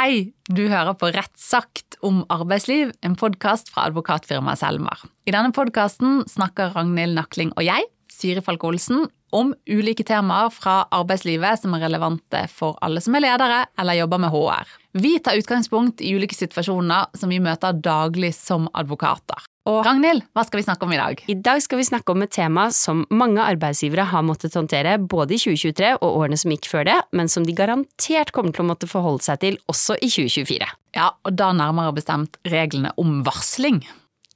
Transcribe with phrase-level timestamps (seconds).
[0.00, 5.02] Hei, du hører på Rett sagt om arbeidsliv, en podkast fra advokatfirmaet Selmer.
[5.28, 10.86] I denne podkasten snakker Ragnhild Nakling og jeg, Siri Falk Olsen, om ulike temaer fra
[11.02, 14.72] arbeidslivet som er relevante for alle som er ledere eller jobber med HR.
[15.04, 19.49] Vi tar utgangspunkt i ulike situasjoner som vi møter daglig som advokater.
[19.68, 21.20] Og Ragnhild, hva skal vi snakke om i dag?
[21.28, 25.36] I dag skal vi snakke om et tema som mange arbeidsgivere har måttet håndtere både
[25.36, 28.70] i 2023 og årene som gikk før det, men som de garantert kommer til å
[28.70, 30.70] måtte forholde seg til også i 2024.
[30.96, 33.82] Ja, og da nærmere bestemt reglene om varsling.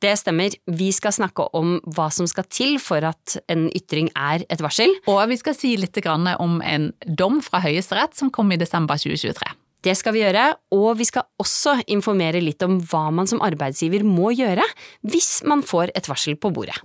[0.05, 0.53] Det stemmer.
[0.69, 4.93] Vi skal snakke om hva som skal til for at en ytring er et varsel.
[5.09, 9.55] Og vi skal si litt om en dom fra Høyesterett som kom i desember 2023.
[9.85, 14.01] Det skal vi gjøre, og vi skal også informere litt om hva man som arbeidsgiver
[14.09, 14.65] må gjøre
[15.05, 16.79] hvis man får et varsel på bordet.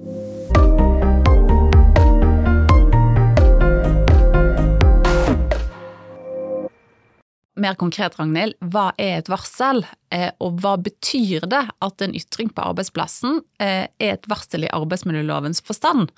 [7.59, 12.51] Mer konkret, Ragnhild, hva er et varsel, eh, og hva betyr det at en ytring
[12.55, 16.11] på arbeidsplassen eh, er et varsel i arbeidsmiljølovens forstand?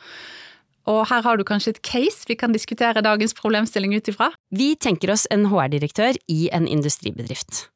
[0.89, 4.31] Og her har du kanskje et case vi kan diskutere dagens problemstilling ut ifra?
[4.49, 7.67] Vi tenker oss en HR-direktør i en industribedrift.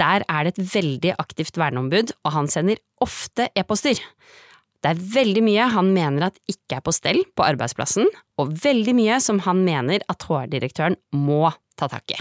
[0.00, 4.00] Der er det et veldig aktivt verneombud, og han sender ofte e-poster.
[4.84, 8.08] Det er veldig mye han mener at ikke er på stell på arbeidsplassen,
[8.40, 12.18] og veldig mye som han mener at HR-direktøren må ta tak i.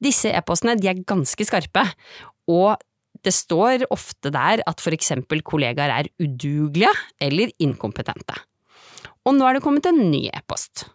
[0.00, 1.84] Disse e-postene er ganske skarpe,
[2.48, 2.80] og
[3.20, 8.36] det står ofte der at for eksempel kollegaer er udugelige eller inkompetente.
[9.28, 10.86] Og nå er det kommet en ny e-post.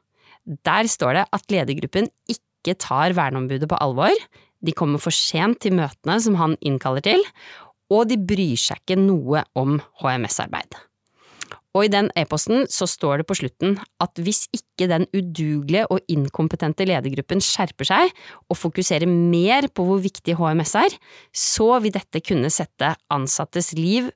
[0.65, 4.13] Der står det at ledergruppen ikke tar verneombudet på alvor,
[4.65, 7.21] de kommer for sent til møtene som han innkaller til,
[7.93, 10.77] og de bryr seg ikke noe om HMS-arbeid.
[11.75, 16.07] Og i den e-posten så står det på slutten at hvis ikke den udugelige og
[16.09, 18.13] inkompetente ledergruppen skjerper seg
[18.47, 20.95] og fokuserer mer på hvor viktig HMS er,
[21.35, 24.07] så vil dette kunne sette ansattes liv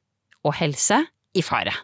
[0.48, 1.04] og helse
[1.36, 1.76] i fare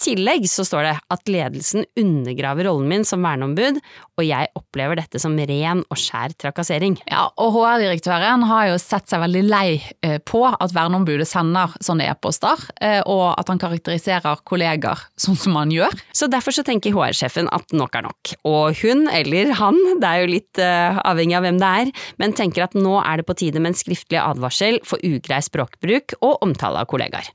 [0.00, 3.80] tillegg så står det at ledelsen undergraver rollen min som verneombud,
[4.16, 6.98] og jeg opplever dette som ren og skjær trakassering.
[7.10, 12.08] Ja, og HR-direktøren har jo sett seg veldig lei eh, på at verneombudet sender sånne
[12.10, 15.96] e-poster, eh, og at han karakteriserer kolleger sånn som han gjør.
[16.16, 20.22] Så derfor så tenker HR-sjefen at nok er nok, og hun eller han, det er
[20.22, 23.36] jo litt uh, avhengig av hvem det er, men tenker at nå er det på
[23.38, 27.28] tide med en skriftlig advarsel for ugrei språkbruk og omtale av kollegaer.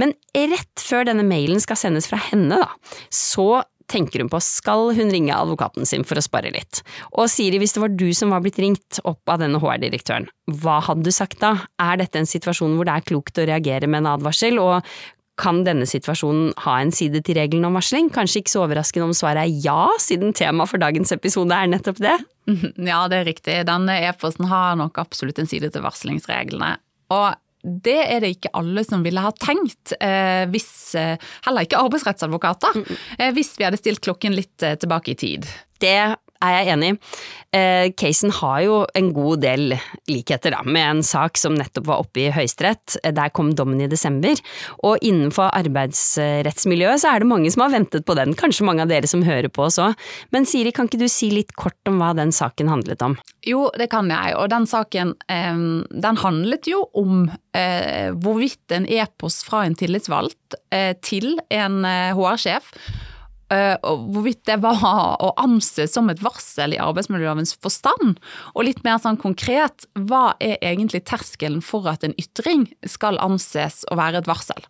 [0.00, 3.62] Men rett før denne mailen skal skal sendes fra henne, da, så
[3.92, 6.82] tenker hun på skal hun ringe advokaten sin for å spare litt.
[7.16, 10.28] Og Siri, hvis det var du som var blitt ringt opp av denne HR-direktøren,
[10.62, 11.56] hva hadde du sagt da?
[11.82, 14.86] Er dette en situasjon hvor det er klokt å reagere med en advarsel, og
[15.40, 18.10] kan denne situasjonen ha en side til regelen om varsling?
[18.14, 22.02] Kanskje ikke så overraskende om svaret er ja, siden temaet for dagens episode er nettopp
[22.02, 22.18] det?
[22.92, 23.60] Ja, det er riktig.
[23.68, 26.74] Denne e-posten har nok absolutt en side til varslingsreglene.
[27.14, 27.28] Og
[27.62, 31.14] det er det ikke alle som ville ha tenkt, eh, hvis, eh,
[31.46, 32.80] heller ikke arbeidsrettsadvokater,
[33.18, 35.46] eh, hvis vi hadde stilt klokken litt tilbake i tid.
[35.82, 36.98] Det er jeg enig i.
[37.52, 39.74] Eh, casen har jo en god del
[40.08, 42.96] likheter da, med en sak som nettopp var oppe i Høyesterett.
[43.12, 44.40] Der kom dommen i desember,
[44.80, 48.92] og innenfor arbeidsrettsmiljøet så er det mange som har ventet på den, kanskje mange av
[48.92, 50.00] dere som hører på òg.
[50.32, 53.18] Men Siri, kan ikke du si litt kort om hva den saken handlet om?
[53.46, 57.26] Jo, det kan jeg, og den saken eh, den handlet jo om
[57.56, 61.82] eh, hvorvidt en e-post fra en tillitsvalgt eh, til en
[62.16, 63.11] HR-sjef eh, Eh,
[63.52, 64.82] hvorvidt det var
[65.20, 68.18] å anse som et varsel i arbeidsmiljølovens forstand.
[68.54, 73.82] Og litt mer sånn konkret, hva er egentlig terskelen for at en ytring skal anses
[73.92, 74.64] å være et varsel?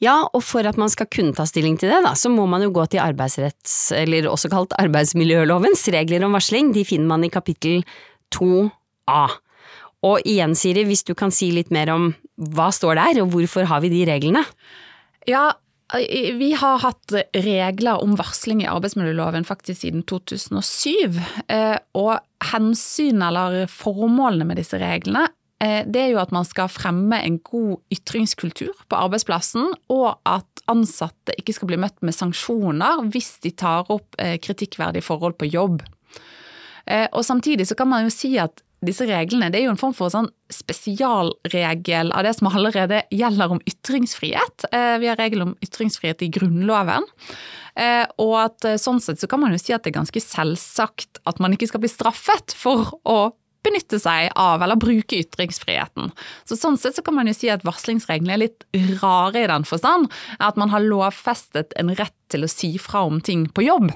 [0.00, 2.64] Ja, og for at man skal kunne ta stilling til det, da, så må man
[2.64, 6.72] jo gå til arbeidsretts, eller også kalt arbeidsmiljølovens regler om varsling.
[6.76, 7.82] De finner man i kapittel
[8.36, 9.22] 2a.
[10.08, 12.12] Og igjen, Siri, hvis du kan si litt mer om
[12.56, 14.44] hva står der, og hvorfor har vi de reglene?
[15.28, 15.50] Ja,
[16.38, 21.18] vi har hatt regler om varsling i arbeidsmiljøloven faktisk siden 2007.
[21.50, 22.20] Eh, og
[22.52, 25.26] hensynet eller formålene med disse reglene
[25.62, 30.64] eh, det er jo at man skal fremme en god ytringskultur på arbeidsplassen, og at
[30.70, 35.50] ansatte ikke skal bli møtt med sanksjoner hvis de tar opp eh, kritikkverdige forhold på
[35.50, 35.82] jobb.
[36.90, 39.94] Og samtidig så kan man jo si at disse reglene det er jo en form
[39.96, 44.66] for sånn spesialregel av det som allerede gjelder om ytringsfrihet.
[44.72, 47.06] Eh, vi har regel om ytringsfrihet i Grunnloven.
[47.76, 50.24] Eh, og at eh, sånn sett så kan man jo si at det er ganske
[50.24, 53.20] selvsagt at man ikke skal bli straffet for å
[53.64, 56.08] benytte seg av eller bruke ytringsfriheten.
[56.48, 58.64] Så Sånn sett så kan man jo si at varslingsreglene er litt
[59.02, 60.08] rare i den forstand
[60.40, 63.92] at man har lovfestet en rett til å si fra om ting på jobb.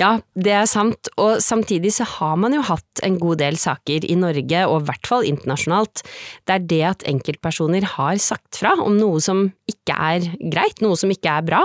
[0.00, 4.06] Ja, det er sant, og samtidig så har man jo hatt en god del saker
[4.08, 6.02] i Norge, og i hvert fall internasjonalt,
[6.48, 11.12] der det at enkeltpersoner har sagt fra om noe som ikke er greit, noe som
[11.12, 11.62] ikke er bra,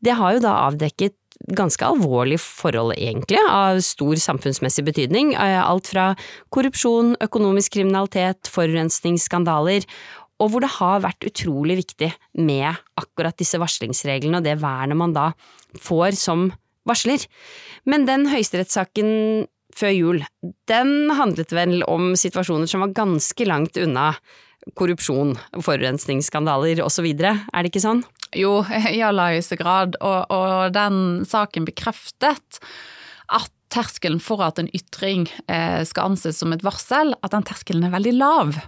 [0.00, 1.16] det har jo da avdekket
[1.56, 5.34] ganske alvorlige forhold, egentlig, av stor samfunnsmessig betydning.
[5.36, 6.10] Eh, alt fra
[6.54, 9.84] korrupsjon, økonomisk kriminalitet, forurensningsskandaler,
[10.40, 12.10] og hvor det har vært utrolig viktig
[12.44, 12.68] med
[13.00, 15.30] akkurat disse varslingsreglene og det vernet man da
[15.80, 16.50] får som
[16.88, 17.26] varsler.
[17.88, 19.46] Men den høyesterettssaken
[19.76, 20.24] før jul,
[20.70, 24.12] den handlet vel om situasjoner som var ganske langt unna
[24.74, 28.02] korrupsjon, forurensningsskandaler osv., er det ikke sånn?
[28.34, 28.58] Jo,
[28.96, 32.60] i aller høyeste grad, og, og, den saken bekreftet
[33.26, 37.86] at terskelen for at en ytring eh, skal anses som et varsel, at den terskelen
[37.86, 38.58] er veldig lav.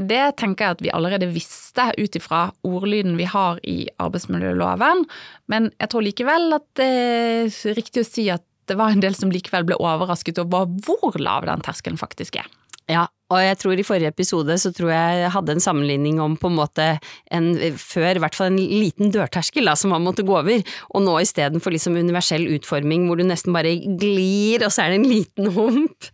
[0.00, 5.04] Det tenker jeg at vi allerede visste ut ifra ordlyden vi har i arbeidsmiljøloven,
[5.52, 9.14] men jeg tror likevel at det er riktig å si at det var en del
[9.18, 12.48] som likevel ble overrasket over hvor lav den terskelen faktisk er.
[12.90, 16.34] Ja, og jeg tror i forrige episode så tror jeg jeg hadde en sammenligning om
[16.40, 16.86] på en måte
[17.32, 21.04] en før i hvert fall en liten dørterskel da, som man måtte gå over, og
[21.06, 25.08] nå istedenfor liksom universell utforming hvor du nesten bare glir, og så er det en
[25.08, 26.10] liten hump.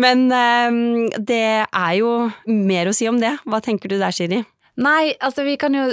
[0.00, 3.34] Men um, det er jo mer å si om det.
[3.44, 4.40] Hva tenker du der, Siri?
[4.80, 5.90] Nei, altså vi kan jo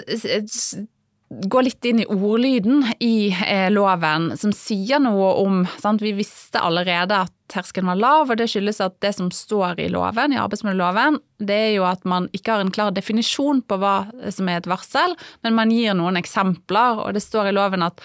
[1.29, 6.01] gå litt inn i ordlyden i eh, loven, som sier noe om sant?
[6.01, 9.89] Vi visste allerede at terskelen var lav, og det skyldes at det som står i
[9.93, 13.95] loven, i arbeidsmiljøloven, det er jo at man ikke har en klar definisjon på hva
[14.33, 15.13] som er et varsel,
[15.45, 18.01] men man gir noen eksempler, og det står i loven at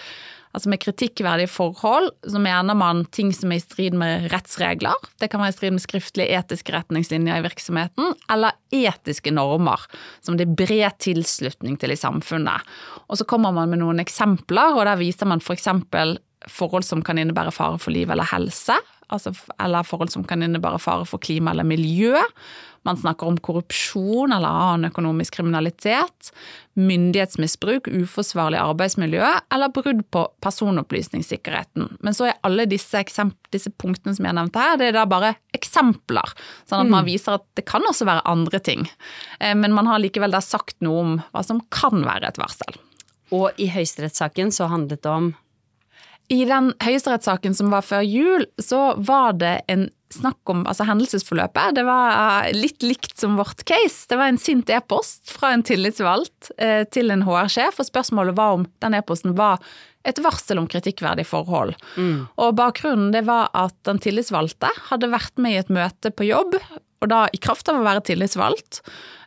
[0.55, 4.95] Altså med kritikkverdige forhold så mener man ting som er i strid med rettsregler.
[5.19, 9.83] Det kan være i strid med skriftlige etiske retningslinjer i virksomheten, eller etiske normer
[10.23, 12.63] som det er bred tilslutning til i samfunnet.
[13.11, 15.67] Og så kommer man med noen eksempler, og der viser man f.eks.
[16.45, 18.75] For forhold som kan innebære fare for liv eller helse,
[19.13, 22.15] altså, eller forhold som kan innebære fare for klima eller miljø.
[22.85, 26.29] Man snakker om korrupsjon eller annen økonomisk kriminalitet,
[26.77, 31.95] myndighetsmisbruk, uforsvarlig arbeidsmiljø eller brudd på personopplysningssikkerheten.
[32.05, 33.01] Men så er alle disse,
[33.53, 36.35] disse punktene som jeg nevnte her, det er da bare eksempler.
[36.69, 37.09] Sånn at man mm.
[37.09, 38.85] viser at det kan også være andre ting.
[39.39, 42.77] Eh, men man har likevel da sagt noe om hva som kan være et varsel.
[43.33, 45.33] Og i høyesterettssaken så handlet det om
[46.31, 51.75] i den høyesterettssaken som var før jul, så var det en snakk om altså hendelsesforløpet.
[51.77, 52.13] Det var
[52.47, 54.05] eh, litt likt som vårt case.
[54.09, 58.59] Det var en sint e-post fra en tillitsvalgt eh, til en HR-sjef, og spørsmålet var
[58.59, 59.61] om den e-posten var
[60.05, 61.73] et varsel om kritikkverdige forhold.
[61.97, 62.27] Mm.
[62.41, 66.57] Og bakgrunnen det var at den tillitsvalgte hadde vært med i et møte på jobb,
[67.03, 68.81] og da i kraft av å være tillitsvalgt,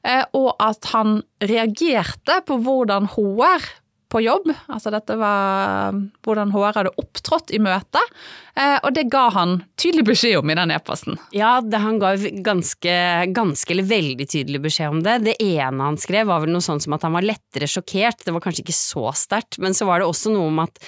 [0.07, 3.69] eh, og at han reagerte på hvordan HR
[4.09, 4.49] på jobb.
[4.73, 8.15] Altså dette var hvordan HR hadde opptrådt i møtet.
[8.59, 11.19] Eh, og det ga han tydelig beskjed om i den e-posten.
[11.37, 12.15] Ja, det, han ga
[12.45, 12.95] ganske,
[13.37, 15.19] ganske eller veldig tydelig beskjed om det.
[15.29, 18.25] Det ene han skrev var vel noe sånt som at han var lettere sjokkert.
[18.27, 20.83] Det var kanskje ikke så sterkt, men så var det også noe om at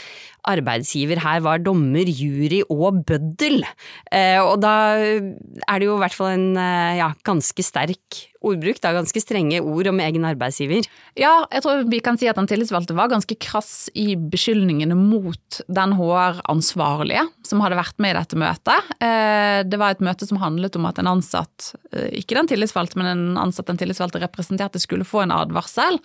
[0.48, 3.62] arbeidsgiver her var dommer, jury og bøddel.
[4.10, 8.80] Eh, og da er det jo i hvert fall en eh, ja, ganske sterk ordbruk,
[8.80, 10.86] da, ganske strenge ord om egen arbeidsgiver.
[11.20, 15.60] Ja, jeg tror vi kan si at den tillitsvalgte var ganske krass i beskyldningene mot
[15.68, 18.92] den HR-ansvarlige som hadde vært med i dette møtet.
[19.02, 21.72] Eh, det var et møte som handlet om at en ansatt,
[22.14, 25.98] ikke den tillitsvalgte, men en ansatt den tillitsvalgte representerte, skulle få en advarsel.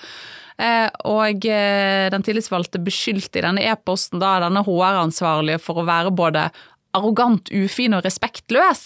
[0.56, 6.14] Eh, og eh, den tillitsvalgte beskyldte i denne e-posten da denne HR-ansvarlige for å være
[6.16, 6.48] både
[6.96, 8.86] arrogant, ufin og respektløs.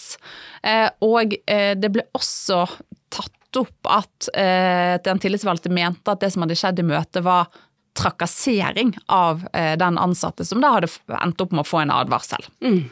[0.66, 2.64] Eh, og det ble også
[3.10, 4.28] tatt opp at
[5.02, 7.48] den tillitsvalgte mente at det som hadde skjedd i møtet var
[7.98, 12.44] trakassering av den ansatte, som da hadde endt opp med å få en advarsel.
[12.62, 12.84] Mm.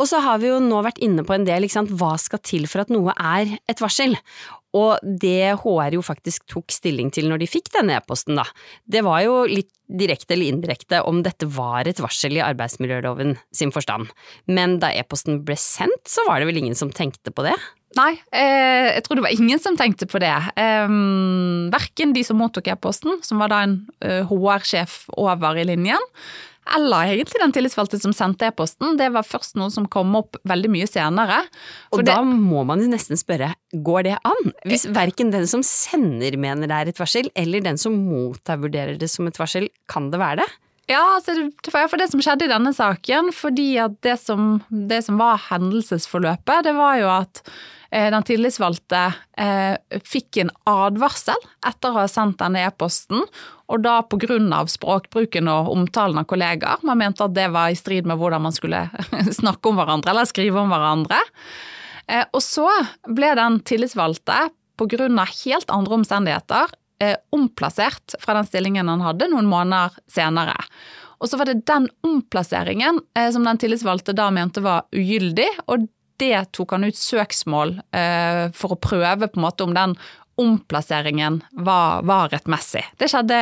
[0.00, 2.80] Og så har vi jo nå vært inne på en del, hva skal til for
[2.84, 4.16] at noe er et varsel?
[4.72, 8.46] Og det HR jo faktisk tok stilling til når de fikk denne e-posten, da,
[8.86, 13.74] det var jo litt direkte eller indirekte om dette var et varsel i arbeidsmiljøloven sin
[13.74, 14.08] forstand.
[14.46, 17.56] Men da e-posten ble sendt, så var det vel ingen som tenkte på det?
[17.98, 20.30] Nei, eh, jeg tror det var ingen som tenkte på det.
[20.30, 20.92] Eh,
[21.74, 26.06] verken de som mottok e-posten, som var da en eh, HR-sjef over i linjen,
[26.76, 28.94] eller egentlig den tillitsvalgte som sendte e-posten.
[29.00, 31.40] Det var først noe som kom opp veldig mye senere.
[31.90, 34.54] Og da må man jo nesten spørre, går det an?
[34.70, 39.00] Hvis verken den som sender mener det er et varsel, eller den som mottar vurderer
[39.00, 40.50] det som et varsel, kan det være det?
[40.90, 43.30] Ja, altså, det for det som skjedde i denne saken.
[43.34, 47.42] Fordi at det som, det som var hendelsesforløpet, det var jo at
[47.92, 49.04] eh, den tillitsvalgte
[49.38, 53.22] eh, fikk en advarsel etter å ha sendt denne e-posten.
[53.70, 54.64] Og da pga.
[54.66, 56.82] språkbruken og omtalen av kollegaer.
[56.82, 58.88] Man mente at det var i strid med hvordan man skulle
[59.40, 61.22] snakke om hverandre eller skrive om hverandre.
[62.10, 62.66] Eh, og så
[63.06, 64.48] ble den tillitsvalgte
[64.80, 65.06] pga.
[65.44, 70.56] helt andre omstendigheter eh, omplassert fra den stillingen han hadde noen måneder senere.
[71.20, 75.88] Og så var det den omplasseringen eh, som den tillitsvalgte da mente var ugyldig, og
[76.20, 79.96] det tok han ut søksmål eh, for å prøve på en måte om den
[80.40, 82.84] omplasseringen var, var rettmessig.
[82.96, 83.36] Det skjedde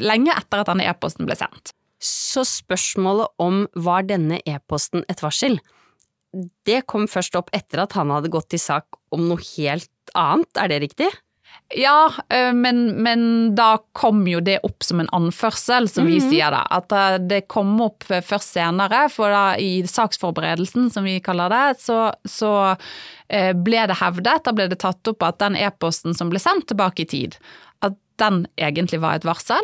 [0.00, 1.74] lenge etter at denne e-posten ble sendt.
[2.00, 5.58] Så spørsmålet om var denne e-posten et varsel,
[6.64, 10.48] det kom først opp etter at han hadde gått til sak om noe helt annet,
[10.56, 11.10] er det riktig?
[11.74, 12.12] Ja,
[12.54, 13.20] men, men,
[13.54, 16.30] da kom jo det opp som en anførsel, som vi mm -hmm.
[16.30, 16.66] sier da.
[16.70, 22.12] At det kom opp først senere, for da i saksforberedelsen, som vi kaller det, så,
[22.24, 22.76] så
[23.54, 27.02] ble det hevdet, da ble det tatt opp at den e-posten som ble sendt tilbake
[27.02, 27.36] i tid,
[27.80, 29.62] at den egentlig var et varsel,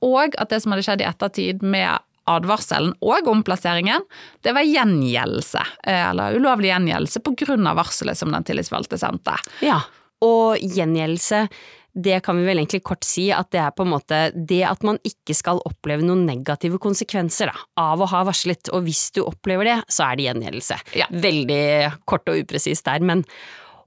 [0.00, 1.98] og at det som hadde skjedd i ettertid med
[2.30, 4.04] advarselen og omplasseringen,
[4.44, 7.74] det var gjengjeldelse, eller ulovlig gjengjeldelse pga.
[7.74, 9.36] varselet som den tillitsvalgte sendte.
[9.60, 9.82] Ja.
[10.22, 11.48] Og gjengjeldelse,
[11.94, 14.82] det kan vi vel egentlig kort si at det er på en måte det at
[14.86, 19.22] man ikke skal oppleve noen negative konsekvenser da, av å ha varslet, og hvis du
[19.24, 20.80] opplever det, så er det gjengjeldelse.
[20.98, 21.10] Ja.
[21.10, 21.66] Veldig
[22.10, 23.22] kort og upresist der, men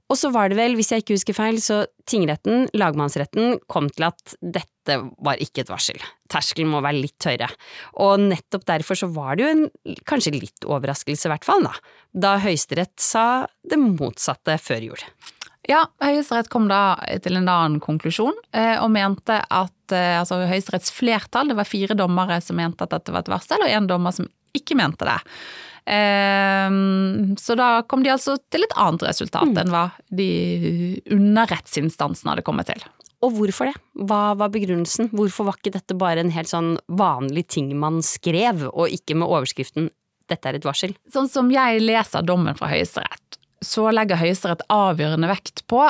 [0.08, 4.06] og så var det vel, hvis jeg ikke husker feil, så tingretten, lagmannsretten, kom til
[4.06, 6.00] at dette var ikke et varsel.
[6.32, 7.50] Terskelen må være litt høyere.
[8.00, 11.74] Og nettopp derfor så var det jo en kanskje litt overraskelse, i hvert fall, da,
[12.24, 13.26] da Høyesterett sa
[13.68, 15.04] det motsatte før jul.
[15.68, 20.92] Ja, Høyesterett kom da til en annen konklusjon, eh, og mente at eh, altså Høyesteretts
[20.96, 24.16] flertall, det var fire dommere som mente at dette var et varsel, og én dommer
[24.16, 25.18] som ikke mente det.
[25.92, 26.78] Eh,
[27.36, 29.60] så da kom de altså til et annet resultat mm.
[29.60, 30.30] enn hva de
[31.18, 32.88] underrettsinstansene hadde kommet til.
[33.26, 33.76] Og hvorfor det?
[34.08, 35.10] Hva var begrunnelsen?
[35.12, 39.28] Hvorfor var ikke dette bare en helt sånn vanlig ting man skrev, og ikke med
[39.28, 39.90] overskriften
[40.28, 40.96] 'dette er et varsel'?
[41.12, 43.27] Sånn som jeg leser dommen fra Høyesterett,
[43.64, 45.82] så legger Høyesterett avgjørende vekt på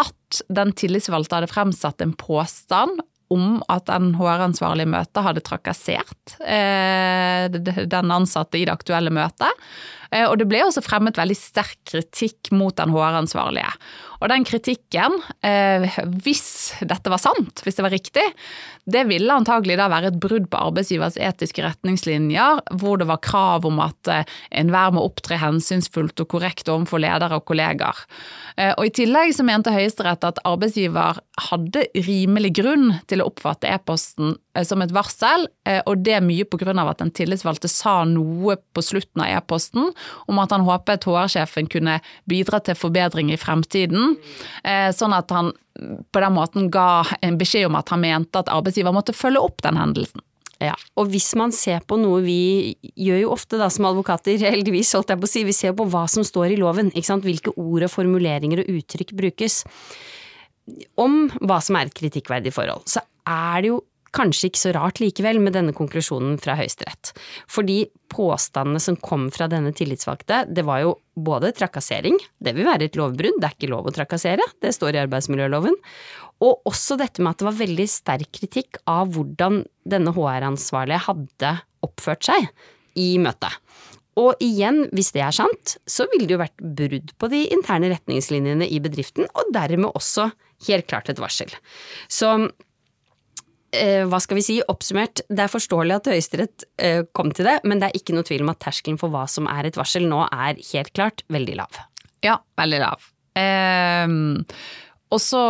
[0.00, 7.46] at den tillitsvalgte hadde fremsatt en påstand om at den HR-ansvarlige i hadde trakassert eh,
[7.50, 9.66] den ansatte i det aktuelle møtet.
[10.10, 13.70] Eh, og det ble også fremmet veldig sterk kritikk mot den HR-ansvarlige.
[14.20, 15.86] Og den kritikken, eh,
[16.24, 18.24] hvis dette var sant, hvis det var riktig,
[18.90, 23.68] det ville antagelig da være et brudd på arbeidsgivers etiske retningslinjer, hvor det var krav
[23.68, 28.04] om at eh, enhver må opptre hensynsfullt og korrekt overfor ledere og kollegaer.
[28.76, 34.34] Og I tillegg så mente Høyesterett at arbeidsgiver hadde rimelig grunn til å oppfatte e-posten
[34.66, 35.46] som et varsel,
[35.86, 36.46] og det er mye
[36.82, 39.92] av at den tillitsvalgte sa noe på slutten av e-posten
[40.26, 44.16] om at han håpet HR-sjefen kunne bidra til forbedring i fremtiden.
[44.64, 45.52] Eh, sånn at han
[46.12, 49.62] på den måten ga en beskjed om at han mente at arbeidsgiver måtte følge opp
[49.64, 50.24] den hendelsen.
[50.60, 54.92] Ja, og hvis man ser på noe vi gjør jo ofte da som advokater, heldigvis
[54.96, 57.24] holdt jeg på å si, vi ser på hva som står i loven, ikke sant,
[57.24, 59.62] hvilke ord og formuleringer og uttrykk brukes.
[61.00, 63.80] Om hva som er et kritikkverdig forhold, så er det jo
[64.16, 67.12] Kanskje ikke så rart likevel med denne konklusjonen fra Høyesterett.
[67.50, 72.88] Fordi påstandene som kom fra denne tillitsvalgte, det var jo både trakassering, det vil være
[72.88, 75.76] et lovbrudd, det er ikke lov å trakassere, det står i arbeidsmiljøloven,
[76.40, 81.54] og også dette med at det var veldig sterk kritikk av hvordan denne HR-ansvarlige hadde
[81.84, 82.48] oppført seg
[82.98, 83.52] i møtet.
[84.20, 87.92] Og igjen, hvis det er sant, så ville det jo vært brudd på de interne
[87.92, 90.30] retningslinjene i bedriften, og dermed også
[90.66, 91.52] helt klart et varsel.
[92.10, 92.34] Så
[94.10, 97.78] hva skal vi si, oppsummert, det er forståelig at Høyesterett eh, kom til det, men
[97.78, 100.24] det er ikke noe tvil om at terskelen for hva som er et varsel nå
[100.26, 101.78] er helt klart veldig lav.
[102.26, 103.06] Ja, veldig lav.
[103.38, 104.10] Eh,
[105.10, 105.44] og så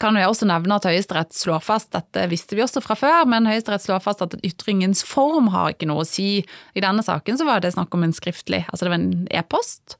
[0.00, 3.48] kan jeg også nevne at Høyesterett slår fast, dette visste vi også fra før, men
[3.48, 6.44] Høyesterett slår fast at ytringens form har ikke noe å si.
[6.76, 9.96] I denne saken så var det snakk om en skriftlig, altså det var en e-post.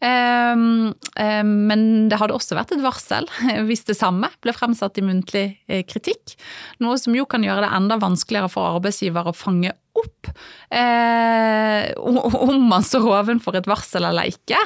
[0.00, 3.26] Um, um, men det hadde også vært et varsel
[3.68, 6.38] hvis det samme ble fremsatt i muntlig eh, kritikk.
[6.80, 10.30] Noe som jo kan gjøre det enda vanskeligere for arbeidsgiver å fange opp
[10.72, 14.58] eh, om man står ovenfor et varsel eller ikke.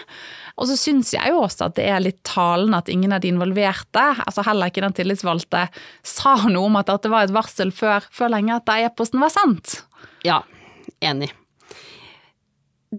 [0.61, 3.33] Og så syns jeg jo også at det er litt talende at ingen av de
[3.35, 5.67] involverte, altså heller ikke den tillitsvalgte,
[6.07, 9.81] sa noe om at det var et varsel før, før lenge etter e-posten var sendt.
[10.23, 10.45] Ja,
[11.03, 11.33] enig.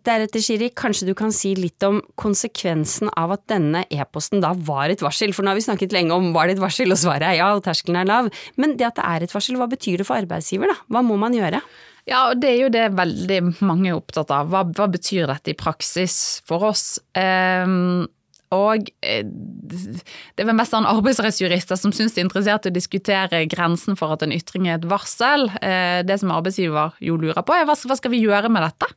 [0.05, 4.91] Deretter, Shiri, kanskje du kan si litt om konsekvensen av at denne e-posten da var
[4.91, 7.27] et varsel, for nå har vi snakket lenge om var det et varsel, og svaret
[7.29, 8.31] er ja, og terskelen er lav.
[8.61, 10.79] Men det at det er et varsel, hva betyr det for arbeidsgiver, da?
[10.91, 11.61] Hva må man gjøre?
[12.05, 14.51] Ja, og det er jo det veldig mange er opptatt av.
[14.51, 16.99] Hva, hva betyr dette i praksis for oss?
[17.17, 18.05] Um,
[18.53, 23.41] og eh, det er vel mest sånn arbeidsrettsjurister som syns det er interessert å diskutere
[23.49, 25.49] grensen for at en ytring er et varsel.
[25.61, 28.91] Eh, det som arbeidsgiver jo lurer på, er hva skal vi gjøre med dette?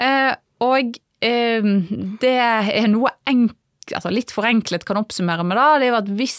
[0.00, 0.34] Eh,
[0.64, 3.56] og det er noe enkelt,
[3.96, 6.38] altså litt forenklet kan oppsummere med da, det er jo at hvis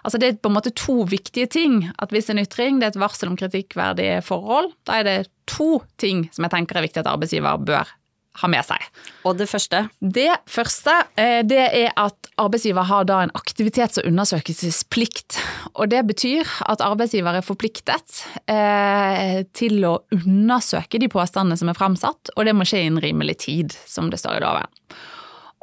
[0.00, 1.82] Altså det er på en måte to viktige ting.
[2.00, 5.82] At hvis en ytring det er et varsel om kritikkverdige forhold, da er det to
[6.00, 7.90] ting som jeg tenker er viktig at arbeidsgiver bør
[8.38, 8.84] ha med seg.
[9.26, 9.82] Og det første?
[10.00, 15.40] Det første eh, det er at arbeidsgiver har da en aktivitets- og undersøkelsesplikt.
[15.74, 21.78] Og det betyr at arbeidsgiver er forpliktet eh, til å undersøke de påstandene som er
[21.78, 24.78] fremsatt, og det må skje innen rimelig tid, som det står i loven.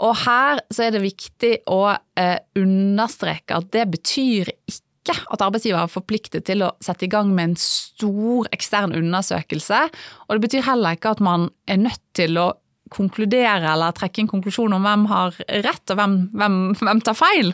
[0.03, 1.81] Og her så er det viktig å
[2.19, 7.31] eh, understreke at det betyr ikke at arbeidsgiver er forpliktet til å sette i gang
[7.35, 9.81] med en stor ekstern undersøkelse.
[10.27, 12.51] Og det betyr heller ikke at man er nødt til å
[12.93, 17.53] konkludere eller trekke en konklusjon om hvem har rett og hvem, hvem, hvem, tar feil.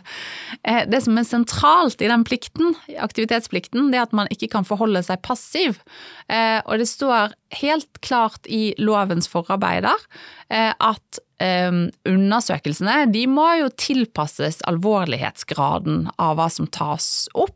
[0.63, 4.67] Eh, det som er sentralt i den plikten, aktivitetsplikten, det er at man ikke kan
[4.67, 5.81] forholde seg passiv.
[6.27, 10.07] Eh, og det står helt klart i lovens forarbeider
[10.49, 17.52] eh, at undersøkelsene de må jo tilpasses alvorlighetsgraden av hva som tas opp,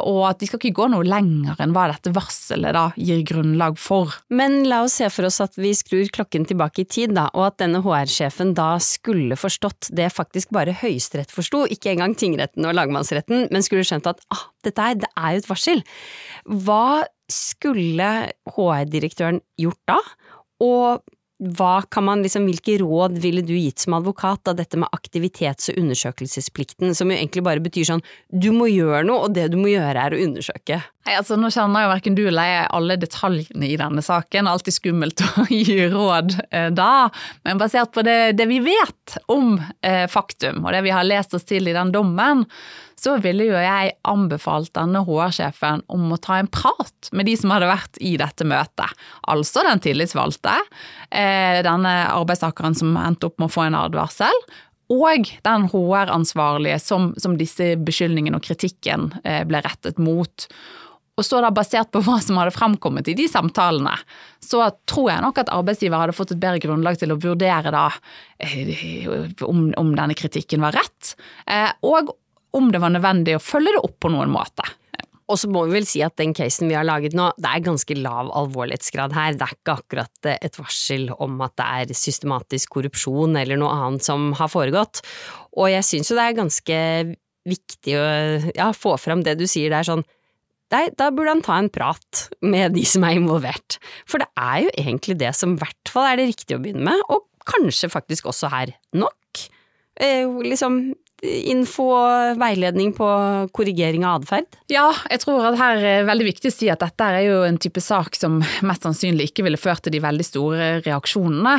[0.00, 3.78] og at de skal ikke gå noe lenger enn hva dette varselet da gir grunnlag
[3.80, 4.12] for.
[4.34, 7.48] Men la oss se for oss at vi skrur klokken tilbake i tid, da, og
[7.50, 12.76] at denne HR-sjefen da skulle forstått det faktisk bare Høyesterett forsto, ikke engang tingretten og
[12.78, 15.84] lagmannsretten, men skulle skjønt at ah, dette er, det er jo et varsel.
[16.64, 16.86] Hva
[17.32, 18.10] skulle
[18.54, 20.00] HR-direktøren gjort da?
[20.64, 21.04] Og
[21.58, 25.70] hva kan man liksom, hvilke råd ville du gitt som advokat av dette med aktivitets-
[25.72, 29.58] og undersøkelsesplikten, som jo egentlig bare betyr sånn du må gjøre noe, og det du
[29.60, 30.80] må gjøre er å undersøke?
[31.04, 34.78] Nei, altså Nå kjenner jo verken du eller jeg alle detaljene i denne saken, alltid
[34.78, 37.10] skummelt å gi råd eh, da,
[37.44, 41.36] men basert på det, det vi vet om eh, faktum, og det vi har lest
[41.36, 42.46] oss til i den dommen,
[43.04, 47.52] så ville jo jeg anbefalt denne HR-sjefen om å ta en prat med de som
[47.52, 48.94] hadde vært i dette møtet.
[49.30, 50.54] Altså den tillitsvalgte,
[51.10, 51.33] eh,
[51.66, 54.44] denne arbeidstakeren som endte opp med å få en advarsel,
[54.92, 60.46] og den HR-ansvarlige som, som, disse beskyldningene og kritikken eh, ble rettet mot.
[61.14, 63.94] Og så da Basert på hva som hadde fremkommet i de samtalene,
[64.42, 67.86] så tror jeg nok at arbeidsgiver hadde fått et bedre grunnlag til å vurdere da
[68.42, 71.14] eh, om, om denne kritikken var rett,
[71.86, 72.12] og
[72.54, 74.66] om det var nødvendig å følge det opp på noen måte.
[75.32, 77.64] Og så må vi vel si at den casen vi har laget nå, det er
[77.64, 79.36] ganske lav alvorlighetsgrad her.
[79.38, 83.72] Det er ikke akkurat eh, et varsel om at det er systematisk korrupsjon eller noe
[83.72, 85.00] annet som har foregått.
[85.56, 86.80] Og jeg syns jo det er ganske
[87.48, 88.04] viktig å
[88.56, 90.04] ja, få fram det du sier der sånn
[90.72, 93.76] Nei, da burde han ta en prat med de som er involvert.
[94.10, 96.88] For det er jo egentlig det som i hvert fall er det riktige å begynne
[96.88, 99.44] med, og kanskje faktisk også her nok.
[100.02, 100.80] Eh, liksom
[101.24, 103.06] info og veiledning på
[103.56, 104.48] korrigering av atferd?
[104.72, 107.58] Ja, jeg tror at her er veldig viktig å si at dette er jo en
[107.60, 111.54] type sak som mest sannsynlig ikke ville ført til de veldig store reaksjonene.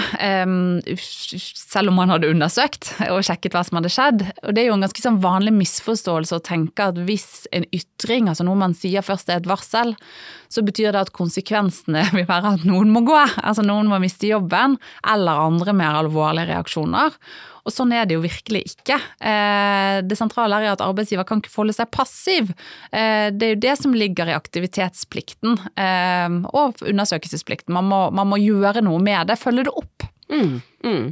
[0.96, 4.26] Selv om man hadde undersøkt og sjekket hva som hadde skjedd.
[4.46, 8.30] Og det er jo en ganske sånn vanlig misforståelse å tenke at hvis en ytring,
[8.32, 9.96] altså noe man sier først er et varsel,
[10.52, 13.20] så betyr det at konsekvensene vil være at noen må gå.
[13.42, 17.20] Altså noen må miste jobben, eller andre mer alvorlige reaksjoner.
[17.66, 19.00] Og sånn er det jo virkelig ikke.
[19.26, 22.52] Eh, det sentrale er at arbeidsgiver kan ikke forholde seg passiv.
[22.94, 27.74] Eh, det er jo det som ligger i aktivitetsplikten eh, og undersøkelsesplikten.
[27.74, 30.06] Man må, man må gjøre noe med det, følge det opp.
[30.30, 31.08] Mm, mm.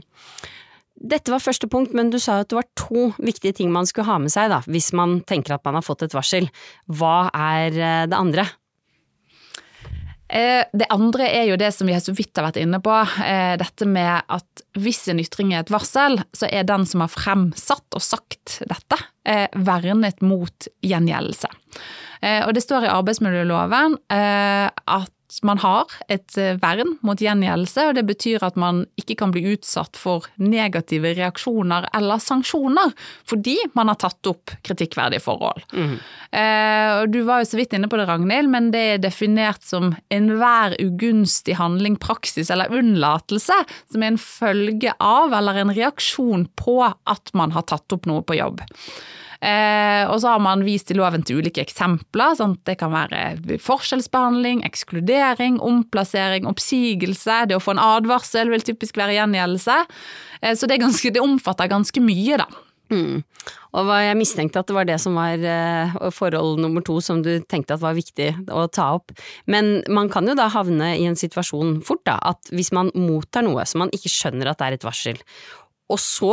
[1.04, 4.08] Dette var første punkt, men du sa at det var to viktige ting man skulle
[4.08, 6.48] ha med seg da, hvis man tenker at man har fått et varsel.
[6.86, 7.74] Hva er
[8.08, 8.46] det andre?
[10.34, 12.94] Eh, det andre er jo det som vi så vidt har vært inne på.
[13.22, 17.12] Eh, dette med at hvis en ytring er et varsel, så er den som har
[17.14, 18.98] fremsatt og sagt dette,
[19.30, 21.52] eh, vernet mot gjengjeldelse.
[22.24, 28.06] Og det står i arbeidsmiljøloven at man har et eh, vern mot gjengjeldelse, og det
[28.10, 32.94] betyr at man ikke kan bli utsatt for negative reaksjoner eller sanksjoner
[33.30, 35.64] fordi man har tatt opp kritikkverdige forhold.
[35.74, 35.96] Mm.
[37.14, 40.76] Du var jo så vidt inne på det, Ragnhild, men det er definert som enhver
[40.82, 43.58] ugunstig handling, praksis eller unnlatelse
[43.92, 48.26] som er en følge av eller en reaksjon på at man har tatt opp noe
[48.26, 48.64] på jobb.
[49.44, 52.38] Eh, og så har man vist i loven til ulike eksempler.
[52.40, 52.62] Sant?
[52.68, 57.44] det kan være forskjellsbehandling, ekskludering, omplassering, oppsigelse.
[57.50, 59.80] Det å få en advarsel vil typisk være gjengjeldelse.
[60.42, 62.48] Eh, så det, ganske, det omfatter ganske mye, da.
[62.94, 63.24] Mm.
[63.80, 67.32] Og jeg mistenkte at det var det som var eh, forhold nummer to som du
[67.50, 69.16] tenkte at var viktig å ta opp.
[69.50, 73.48] Men man kan jo da havne i en situasjon fort, da, at hvis man mottar
[73.48, 75.20] noe som man ikke skjønner at det er et varsel,
[75.92, 76.30] og så,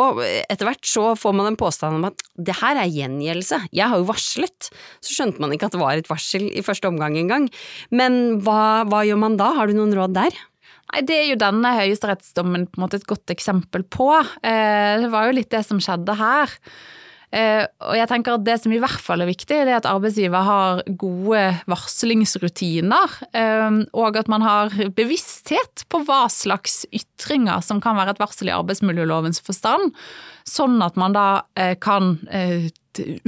[0.46, 3.98] etter hvert, så får man en påstand om at det her er gjengjeldelse, jeg har
[3.98, 4.70] jo varslet.
[5.02, 7.48] Så skjønte man ikke at det var et varsel i første omgang engang.
[7.90, 10.38] Men hva, hva gjør man da, har du noen råd der?
[10.90, 14.12] Nei, Det er jo denne høyesterettsdommen på en måte et godt eksempel på.
[14.42, 16.56] Eh, det var jo litt det som skjedde her.
[17.30, 19.86] Eh, og jeg tenker at Det som i hvert fall er viktig, det er at
[19.86, 23.18] arbeidsgiver har gode varslingsrutiner.
[23.30, 28.50] Eh, og at man har bevissthet på hva slags ytringer som kan være et varsel
[28.50, 29.94] i arbeidsmiljølovens forstand.
[30.48, 31.28] Sånn at man da
[31.84, 32.16] kan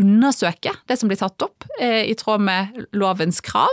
[0.00, 3.70] undersøke det som blir tatt opp i tråd med lovens krav.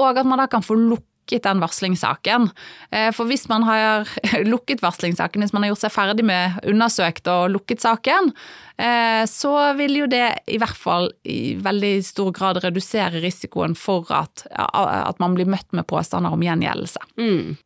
[0.00, 2.50] Og at man da kan få lukket lukket den varslingssaken.
[2.90, 4.08] Eh, for hvis man har
[4.44, 8.32] lukket varslingssaken, hvis man har gjort seg ferdig med undersøkt og lukket saken,
[8.78, 14.06] eh, så vil jo det i hvert fall i veldig stor grad redusere risikoen for
[14.10, 17.00] at, at man blir møtt med påstander om gjengjeldelse.
[17.18, 17.56] Mm.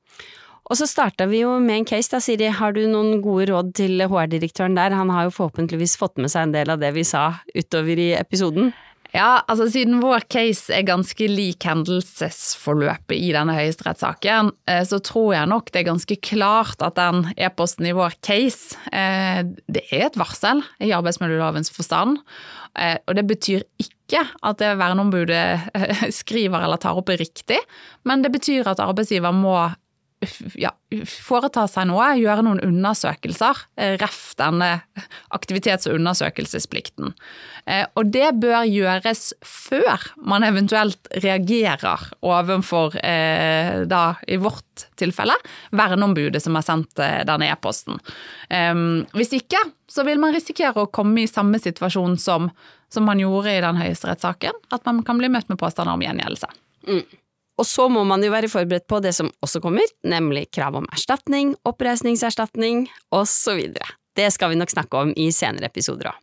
[0.71, 2.47] Og så starta vi jo med en case, da, Siri.
[2.49, 4.95] Har du noen gode råd til HR-direktøren der?
[4.95, 8.13] Han har jo forhåpentligvis fått med seg en del av det vi sa utover i
[8.17, 8.71] episoden.
[9.13, 15.35] Ja, altså Siden vår case er ganske lik hendelsesforløpet i denne høyesterettssaken, eh, så tror
[15.37, 20.07] jeg nok det er ganske klart at den e-posten i vår case, eh, det er
[20.09, 22.23] et varsel i arbeidsmiljølovens forstand.
[22.73, 25.45] Eh, og det betyr ikke at det verneombudet
[26.23, 27.61] skriver eller tar opp riktig,
[28.09, 29.59] men det betyr at arbeidsgiver må
[30.59, 30.71] ja,
[31.09, 33.65] foreta seg noe, gjøre noen undersøkelser.
[33.77, 34.71] Eh, ref denne
[35.35, 37.13] aktivitets- og undersøkelsesplikten.
[37.67, 45.37] Eh, og det bør gjøres før man eventuelt reagerer overfor, eh, da i vårt tilfelle,
[45.73, 47.99] verneombudet som har sendt denne e-posten.
[49.13, 52.51] Hvis ikke, så vil man risikere å komme i samme situasjon som,
[52.93, 56.51] som man gjorde i den høyesterettssaken, at man kan bli møtt med påstander om gjengjeldelse.
[56.89, 57.05] Mm.
[57.61, 60.89] Og så må man jo være forberedt på det som også kommer, nemlig krav om
[60.93, 63.61] erstatning, oppreisningserstatning osv.
[64.17, 66.21] Det skal vi nok snakke om i senere episoder òg.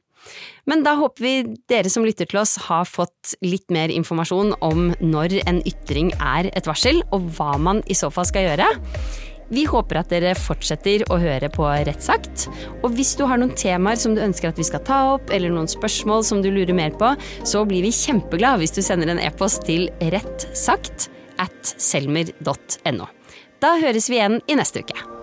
[0.70, 1.34] Men da håper vi
[1.72, 6.52] dere som lytter til oss har fått litt mer informasjon om når en ytring er
[6.54, 8.68] et varsel, og hva man i så fall skal gjøre.
[9.50, 12.46] Vi håper at dere fortsetter å høre på Rettsakt.
[12.84, 15.50] Og hvis du har noen temaer som du ønsker at vi skal ta opp, eller
[15.54, 19.24] noen spørsmål som du lurer mer på, så blir vi kjempeglad hvis du sender en
[19.24, 21.10] e-post til rettsagt
[21.40, 23.08] at selmer.no.
[23.60, 25.19] Da høres vi igjen i neste uke.